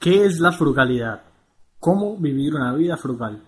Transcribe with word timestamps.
¿Qué 0.00 0.24
es 0.24 0.40
la 0.40 0.50
frugalidad? 0.50 1.20
¿Cómo 1.78 2.16
vivir 2.16 2.54
una 2.54 2.72
vida 2.72 2.96
frugal? 2.96 3.44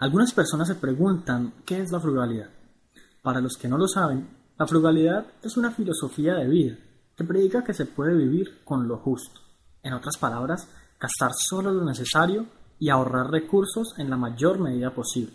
Algunas 0.00 0.32
personas 0.32 0.66
se 0.66 0.74
preguntan 0.74 1.62
¿qué 1.64 1.80
es 1.80 1.92
la 1.92 2.00
frugalidad? 2.00 2.50
Para 3.22 3.40
los 3.40 3.56
que 3.56 3.68
no 3.68 3.78
lo 3.78 3.86
saben, 3.86 4.28
la 4.58 4.66
frugalidad 4.66 5.24
es 5.40 5.56
una 5.56 5.70
filosofía 5.70 6.34
de 6.34 6.48
vida 6.48 6.76
que 7.16 7.22
predica 7.22 7.62
que 7.62 7.74
se 7.74 7.86
puede 7.86 8.16
vivir 8.16 8.64
con 8.64 8.88
lo 8.88 8.96
justo. 8.96 9.40
En 9.80 9.92
otras 9.92 10.16
palabras, 10.16 10.68
gastar 10.98 11.30
solo 11.32 11.70
lo 11.70 11.84
necesario 11.84 12.46
y 12.80 12.88
ahorrar 12.88 13.30
recursos 13.30 13.94
en 13.98 14.10
la 14.10 14.16
mayor 14.16 14.58
medida 14.58 14.92
posible. 14.92 15.32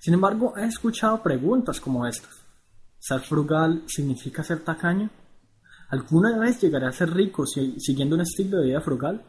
Sin 0.00 0.12
embargo, 0.12 0.52
he 0.58 0.66
escuchado 0.66 1.22
preguntas 1.22 1.80
como 1.80 2.06
estas. 2.06 2.44
¿Ser 2.98 3.20
frugal 3.20 3.84
significa 3.86 4.44
ser 4.44 4.62
tacaño? 4.62 5.08
¿Alguna 5.88 6.38
vez 6.38 6.60
llegaré 6.60 6.88
a 6.88 6.92
ser 6.92 7.08
rico 7.08 7.46
siguiendo 7.46 8.16
un 8.16 8.20
estilo 8.20 8.58
de 8.58 8.66
vida 8.66 8.82
frugal? 8.82 9.24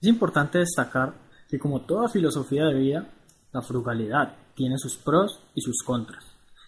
Es 0.00 0.08
importante 0.08 0.58
destacar 0.58 1.12
que 1.46 1.58
como 1.58 1.82
toda 1.82 2.08
filosofía 2.08 2.64
de 2.64 2.74
vida, 2.74 3.06
la 3.52 3.60
frugalidad 3.60 4.34
tiene 4.54 4.78
sus 4.78 4.96
pros 4.96 5.40
y 5.54 5.60
sus 5.60 5.82
contras, 5.84 6.24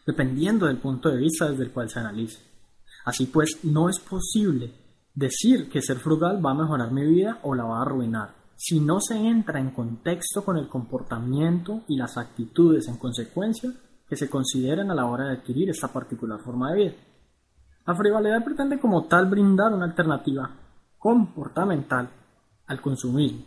dependiendo 0.07 0.67
del 0.67 0.77
punto 0.77 1.09
de 1.09 1.17
vista 1.17 1.49
desde 1.49 1.65
el 1.65 1.73
cual 1.73 1.89
se 1.89 2.01
analice. 2.01 2.41
Así 3.07 3.27
pues, 3.27 3.65
no 3.65 3.89
es 3.89 3.99
posible 4.01 4.75
decir 5.15 5.71
que 5.71 5.81
ser 5.81 5.99
frugal 5.99 6.45
va 6.45 6.51
a 6.51 6.63
mejorar 6.63 6.93
mi 6.93 7.07
vida 7.07 7.39
o 7.43 7.55
la 7.55 7.65
va 7.65 7.79
a 7.79 7.83
arruinar, 7.83 8.35
si 8.57 8.81
no 8.81 9.01
se 9.01 9.17
entra 9.17 9.61
en 9.61 9.71
contexto 9.71 10.45
con 10.45 10.59
el 10.59 10.69
comportamiento 10.69 11.85
y 11.89 11.97
las 11.97 12.19
actitudes 12.19 12.87
en 12.89 12.99
consecuencia 12.99 13.73
que 14.07 14.17
se 14.17 14.29
consideran 14.29 14.91
a 14.91 14.95
la 14.95 15.07
hora 15.07 15.29
de 15.29 15.39
adquirir 15.39 15.71
esta 15.71 15.89
particular 15.89 16.39
forma 16.41 16.73
de 16.73 16.79
vida. 16.79 16.95
La 17.87 17.95
frugalidad 17.95 18.45
pretende 18.45 18.79
como 18.79 19.07
tal 19.07 19.25
brindar 19.27 19.73
una 19.73 19.87
alternativa 19.87 20.51
comportamental 20.99 22.11
al 22.67 22.81
consumismo 22.81 23.45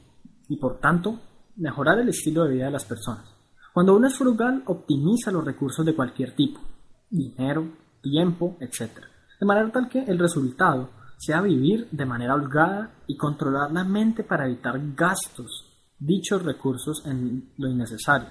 y 0.50 0.58
por 0.58 0.80
tanto 0.80 1.20
mejorar 1.58 2.00
el 2.00 2.10
estilo 2.10 2.44
de 2.44 2.54
vida 2.54 2.66
de 2.66 2.72
las 2.72 2.86
personas. 2.86 3.26
Cuando 3.74 3.96
uno 3.96 4.08
es 4.08 4.18
frugal, 4.18 4.64
optimiza 4.68 5.32
los 5.32 5.44
recursos 5.44 5.86
de 5.86 5.96
cualquier 5.96 6.36
tipo, 6.36 6.62
dinero, 7.10 7.68
tiempo, 8.02 8.58
etc. 8.60 9.04
De 9.40 9.46
manera 9.46 9.72
tal 9.72 9.90
que 9.90 10.04
el 10.04 10.20
resultado 10.20 10.90
sea 11.18 11.42
vivir 11.42 11.88
de 11.92 12.06
manera 12.06 12.36
holgada 12.36 12.96
y 13.08 13.18
controlar 13.18 13.72
la 13.72 13.84
mente 13.84 14.24
para 14.24 14.46
evitar 14.46 14.80
gastos 14.96 15.72
dichos 15.98 16.44
recursos 16.44 17.04
en 17.06 17.52
lo 17.58 17.70
innecesario. 17.70 18.30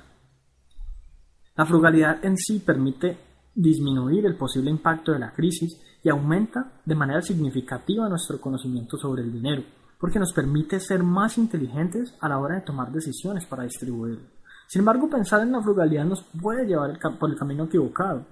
La 1.57 1.67
frugalidad 1.67 2.25
en 2.25 2.37
sí 2.37 2.59
permite 2.61 3.19
disminuir 3.55 4.27
el 4.27 4.37
posible 4.37 4.71
impacto 4.71 5.13
de 5.13 5.21
la 5.21 5.33
crisis 5.33 5.81
y 6.03 6.09
aumenta 6.09 6.81
de 6.85 6.95
manera 6.95 7.23
significativa 7.23 8.09
nuestro 8.09 8.41
conocimiento 8.41 8.97
sobre 8.97 9.23
el 9.23 9.33
dinero, 9.33 9.63
porque 10.05 10.19
nos 10.19 10.35
permite 10.35 10.81
ser 10.81 11.03
más 11.03 11.39
inteligentes 11.39 12.15
a 12.21 12.29
la 12.29 12.39
hora 12.39 12.57
de 12.57 12.61
tomar 12.61 12.93
decisiones 12.93 13.47
para 13.47 13.63
distribuirlo. 13.63 14.21
Sin 14.69 14.81
embargo, 14.81 15.09
pensar 15.09 15.41
en 15.41 15.53
la 15.53 15.63
frugalidad 15.63 16.05
nos 16.05 16.23
puede 16.43 16.67
llevar 16.67 16.99
por 17.19 17.31
el 17.31 17.39
camino 17.39 17.65
equivocado. 17.65 18.27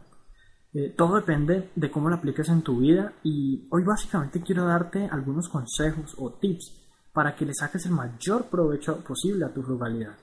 Eh, 0.75 0.95
todo 0.95 1.17
depende 1.17 1.71
de 1.75 1.91
cómo 1.91 2.11
lo 2.11 2.17
apliques 2.17 2.51
en 2.51 2.61
tu 2.61 2.81
vida 2.81 3.15
y 3.23 3.67
hoy 3.71 3.85
básicamente 3.85 4.43
quiero 4.43 4.67
darte 4.67 5.09
algunos 5.11 5.49
consejos 5.49 6.15
o 6.19 6.35
tips 6.35 6.79
para 7.11 7.35
que 7.35 7.47
le 7.47 7.55
saques 7.55 7.87
el 7.87 7.93
mayor 7.93 8.51
provecho 8.51 9.03
posible 9.03 9.47
a 9.47 9.55
tu 9.55 9.63
frugalidad. 9.63 10.19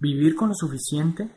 Vivir 0.00 0.34
con 0.34 0.48
lo 0.48 0.56
suficiente 0.56 1.30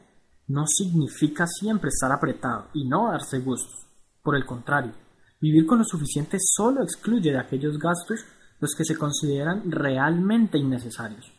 no 0.48 0.66
significa 0.66 1.46
siempre 1.46 1.90
estar 1.90 2.12
apretado 2.12 2.70
y 2.74 2.90
no 2.90 3.12
darse 3.12 3.38
gustos. 3.38 3.86
Por 4.24 4.36
el 4.36 4.48
contrario, 4.48 4.94
vivir 5.40 5.68
con 5.68 5.78
lo 5.78 5.84
suficiente 5.84 6.38
solo 6.40 6.82
excluye 6.82 7.32
de 7.32 7.38
aquellos 7.38 7.78
gastos 7.78 8.26
los 8.64 8.76
que 8.76 8.86
se 8.86 8.98
consideran 8.98 9.70
realmente 9.70 10.58
innecesarios. 10.58 11.30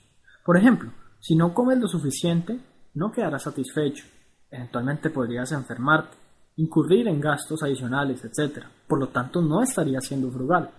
Por 0.45 0.59
ejemplo, 0.59 0.93
si 1.21 1.35
no 1.35 1.55
comes 1.55 1.79
lo 1.79 1.89
suficiente, 1.89 2.61
no 2.93 3.11
quedarás 3.11 3.45
satisfecho. 3.45 4.05
Eventualmente 4.51 5.09
podrías 5.09 5.51
enfermarte, 5.53 6.19
incurrir 6.57 7.09
en 7.09 7.23
gastos 7.23 7.63
adicionales, 7.63 8.23
etc. 8.27 8.67
Por 8.87 9.01
lo 9.01 9.09
tanto, 9.09 9.41
no 9.41 9.63
estarías 9.63 10.05
siendo 10.05 10.31
frugal. 10.31 10.71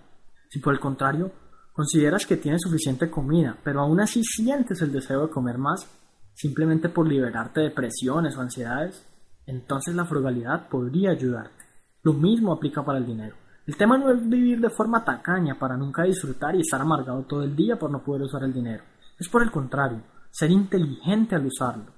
Si 0.48 0.60
por 0.60 0.72
el 0.72 0.78
contrario, 0.78 1.32
consideras 1.72 2.24
que 2.24 2.36
tienes 2.36 2.62
suficiente 2.62 3.10
comida, 3.10 3.58
pero 3.64 3.80
aún 3.80 3.98
así 3.98 4.22
sientes 4.22 4.80
el 4.82 4.92
deseo 4.92 5.22
de 5.22 5.32
comer 5.32 5.58
más, 5.58 5.90
simplemente 6.32 6.88
por 6.88 7.08
liberarte 7.08 7.62
de 7.62 7.72
presiones 7.72 8.36
o 8.36 8.40
ansiedades, 8.40 9.04
entonces 9.46 9.96
la 9.96 10.04
frugalidad 10.04 10.68
podría 10.68 11.10
ayudarte. 11.10 11.64
Lo 12.04 12.12
mismo 12.12 12.52
aplica 12.52 12.84
para 12.84 12.98
el 12.98 13.06
dinero. 13.06 13.34
El 13.66 13.76
tema 13.76 13.98
no 13.98 14.12
es 14.12 14.28
vivir 14.28 14.60
de 14.60 14.70
forma 14.70 15.04
tacaña 15.04 15.58
para 15.58 15.76
nunca 15.76 16.04
disfrutar 16.04 16.54
y 16.54 16.60
estar 16.60 16.80
amargado 16.80 17.24
todo 17.24 17.42
el 17.42 17.56
día 17.56 17.76
por 17.76 17.90
no 17.90 18.04
poder 18.04 18.22
usar 18.22 18.44
el 18.44 18.52
dinero. 18.52 18.84
Es 19.18 19.28
por 19.28 19.42
el 19.42 19.50
contrario, 19.50 20.02
ser 20.30 20.52
inteligente 20.52 21.34
al 21.34 21.46
usarlo. 21.46 21.92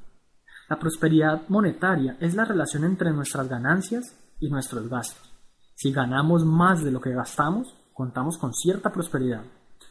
La 0.71 0.79
prosperidad 0.79 1.43
monetaria 1.49 2.17
es 2.21 2.35
la 2.35 2.47
relación 2.47 2.85
entre 2.85 3.11
nuestras 3.11 3.49
ganancias 3.49 4.17
y 4.41 4.49
nuestros 4.49 4.89
gastos. 4.89 5.31
Si 5.75 5.93
ganamos 5.93 6.43
más 6.45 6.83
de 6.83 6.91
lo 6.91 7.03
que 7.03 7.13
gastamos, 7.13 7.75
contamos 7.93 8.39
con 8.39 8.55
cierta 8.55 8.91
prosperidad. 8.91 9.43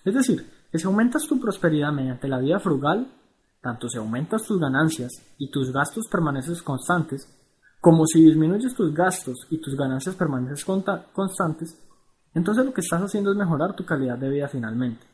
Es 0.03 0.15
decir, 0.15 0.49
que 0.71 0.79
si 0.79 0.87
aumentas 0.87 1.27
tu 1.27 1.39
prosperidad 1.39 1.91
mediante 1.91 2.27
la 2.27 2.39
vida 2.39 2.59
frugal, 2.59 3.07
tanto 3.61 3.87
si 3.87 3.99
aumentas 3.99 4.43
tus 4.43 4.59
ganancias 4.59 5.11
y 5.37 5.51
tus 5.51 5.71
gastos 5.71 6.07
permanecen 6.09 6.55
constantes, 6.63 7.27
como 7.79 8.05
si 8.05 8.23
disminuyes 8.23 8.73
tus 8.75 8.93
gastos 8.93 9.47
y 9.49 9.59
tus 9.59 9.75
ganancias 9.75 10.15
permanecen 10.15 10.83
constantes, 11.13 11.77
entonces 12.33 12.65
lo 12.65 12.73
que 12.73 12.81
estás 12.81 13.01
haciendo 13.01 13.31
es 13.31 13.37
mejorar 13.37 13.75
tu 13.75 13.85
calidad 13.85 14.17
de 14.17 14.29
vida 14.29 14.47
finalmente. 14.47 15.05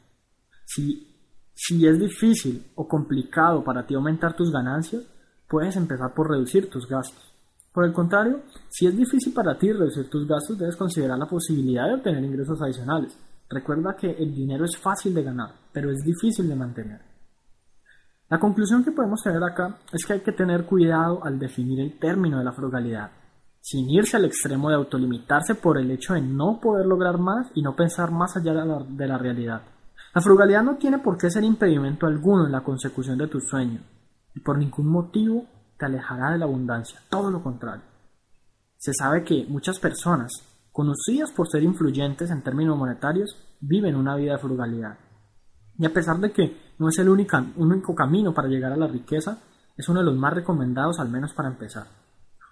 Si, 0.66 1.07
si 1.53 1.85
es 1.88 2.00
difícil 2.00 2.72
o 2.75 2.88
complicado 2.88 3.63
para 3.63 3.85
ti 3.85 3.96
aumentar 3.96 4.35
tus 4.35 4.51
ganancias, 4.51 5.03
puedes 5.47 5.75
empezar 5.75 6.13
por 6.13 6.29
reducir 6.29 6.69
tus 6.69 6.88
gastos. 6.88 7.34
Por 7.72 7.85
el 7.85 7.94
contrario, 7.94 8.41
si 8.69 8.88
es 8.88 8.95
difícil 8.95 9.34
para 9.34 9.57
ti 9.57 9.72
reducir 9.72 10.09
tus 10.09 10.28
gastos, 10.28 10.57
debes 10.57 10.75
considerar 10.75 11.18
la 11.18 11.28
posibilidad 11.28 11.88
de 11.88 11.95
obtener 11.95 12.24
ingresos 12.24 12.62
adicionales. 12.62 13.18
Recuerda 13.50 13.95
que 13.95 14.12
el 14.12 14.34
dinero 14.34 14.66
es 14.66 14.78
fácil 14.78 15.13
de 15.13 15.24
ganar, 15.24 15.53
pero 15.72 15.91
es 15.91 16.03
difícil 16.03 16.47
de 16.47 16.56
mantener. 16.56 17.12
La 18.33 18.39
conclusión 18.39 18.83
que 18.83 18.91
podemos 18.91 19.21
tener 19.21 19.44
acá 19.44 19.77
es 19.91 20.07
que 20.07 20.13
hay 20.13 20.21
que 20.21 20.31
tener 20.31 20.66
cuidado 20.66 21.23
al 21.23 21.38
definir 21.38 21.79
el 21.79 21.99
término 21.99 22.39
de 22.39 22.44
la 22.44 22.51
frugalidad, 22.51 23.11
sin 23.61 23.88
irse 23.91 24.17
al 24.17 24.25
extremo 24.25 24.69
de 24.69 24.75
autolimitarse 24.75 25.53
por 25.53 25.77
el 25.77 25.91
hecho 25.91 26.16
de 26.16 26.21
no 26.23 26.59
poder 26.59 26.88
lograr 26.88 27.19
más 27.19 27.51
y 27.53 27.61
no 27.61 27.75
pensar 27.75 28.09
más 28.09 28.35
allá 28.35 28.53
de 28.55 29.07
la, 29.07 29.19
realidad. 29.19 29.61
La 30.16 30.21
frugalidad 30.23 30.63
no 30.63 30.77
tiene 30.77 30.97
por 30.97 31.16
qué 31.16 31.29
ser 31.29 31.44
impedimento 31.44 32.07
alguno 32.07 32.47
en 32.47 32.51
la 32.51 32.63
consecución 32.63 33.19
de 33.19 33.27
tus 33.27 33.47
sueños, 33.47 33.83
y 34.33 34.39
por 34.39 34.57
ningún 34.57 34.88
motivo 34.88 35.45
te 35.77 35.85
alejará 35.85 36.31
de 36.31 36.39
la 36.39 36.45
abundancia, 36.45 37.00
todo 37.11 37.29
lo 37.29 37.44
contrario. 37.44 37.83
Se 38.77 38.94
sabe 38.95 39.23
que 39.23 39.45
muchas 39.47 39.77
personas, 39.77 40.31
conocidas 40.71 41.31
por 41.31 41.47
ser 41.47 41.61
influyentes 41.61 42.31
en 42.31 42.41
términos 42.41 42.79
monetarios, 42.79 43.29
viven 43.59 43.95
una 43.95 44.15
vida 44.15 44.31
de 44.31 44.39
frugalidad. 44.39 44.97
Y 45.78 45.85
a 45.85 45.94
pesar 45.94 46.19
de 46.19 46.31
que 46.31 46.57
no 46.78 46.89
es 46.89 46.97
el 47.00 47.09
único, 47.09 47.95
camino 47.95 48.34
para 48.34 48.47
llegar 48.47 48.72
a 48.72 48.78
la 48.78 48.88
riqueza, 48.88 49.39
es 49.75 49.89
uno 49.89 50.00
de 50.00 50.06
los 50.06 50.16
más 50.16 50.34
recomendados 50.34 51.00
al 51.00 51.09
menos 51.09 51.34
para 51.34 51.50
empezar. 51.50 51.88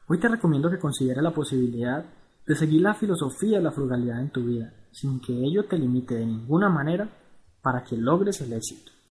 Hoy 0.08 0.20
te 0.20 0.28
recomiendo 0.28 0.70
que 0.70 0.80
consideres 0.80 1.24
la 1.24 1.32
posibilidad 1.32 2.04
de 2.46 2.56
seguir 2.56 2.82
la 2.82 2.96
filosofía 2.96 3.60
de 3.60 3.64
la 3.64 3.72
frugalidad 3.72 4.20
en 4.20 4.32
tu 4.32 4.44
vida, 4.44 4.74
sin 4.92 5.20
que 5.22 5.34
ello 5.34 5.66
te 5.66 5.78
limite 5.78 6.16
de 6.16 6.26
ninguna 6.26 6.70
manera 6.70 7.08
para 7.62 7.84
que 7.84 7.96
logres 7.96 8.42
el 8.42 8.54
éxito. 8.54 8.92